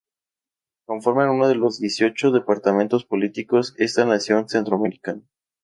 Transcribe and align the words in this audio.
Conforman 0.87 1.29
uno 1.29 1.47
de 1.47 1.53
los 1.53 1.77
dieciocho 1.79 2.31
departamentos 2.31 3.05
políticos 3.05 3.75
esta 3.77 4.03
nación 4.03 4.49
centroamericana. 4.49 5.21